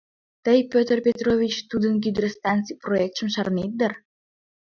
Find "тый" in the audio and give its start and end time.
0.45-0.59